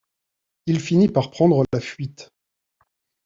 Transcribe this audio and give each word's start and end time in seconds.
Il 0.65 0.79
finit 0.79 1.09
par 1.09 1.29
prendre 1.29 1.63
la 1.71 1.79
fuite. 1.79 2.31